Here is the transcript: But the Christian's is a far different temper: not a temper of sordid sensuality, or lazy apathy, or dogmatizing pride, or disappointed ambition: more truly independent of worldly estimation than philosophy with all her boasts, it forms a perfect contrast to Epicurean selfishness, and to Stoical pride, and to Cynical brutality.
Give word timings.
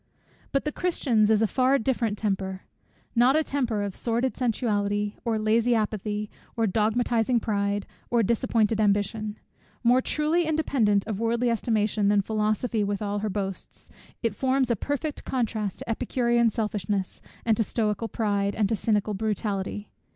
But 0.51 0.65
the 0.65 0.71
Christian's 0.71 1.29
is 1.29 1.43
a 1.43 1.45
far 1.45 1.77
different 1.77 2.17
temper: 2.17 2.63
not 3.15 3.35
a 3.35 3.43
temper 3.43 3.83
of 3.83 3.95
sordid 3.95 4.35
sensuality, 4.35 5.13
or 5.23 5.37
lazy 5.37 5.75
apathy, 5.75 6.27
or 6.57 6.65
dogmatizing 6.65 7.39
pride, 7.39 7.85
or 8.09 8.23
disappointed 8.23 8.81
ambition: 8.81 9.37
more 9.83 10.01
truly 10.01 10.47
independent 10.47 11.05
of 11.05 11.19
worldly 11.19 11.51
estimation 11.51 12.07
than 12.07 12.21
philosophy 12.23 12.83
with 12.83 13.03
all 13.03 13.19
her 13.19 13.29
boasts, 13.29 13.91
it 14.23 14.33
forms 14.33 14.71
a 14.71 14.75
perfect 14.75 15.23
contrast 15.23 15.77
to 15.77 15.89
Epicurean 15.91 16.49
selfishness, 16.49 17.21
and 17.45 17.55
to 17.57 17.63
Stoical 17.63 18.07
pride, 18.07 18.55
and 18.55 18.67
to 18.69 18.75
Cynical 18.75 19.13
brutality. 19.13 19.87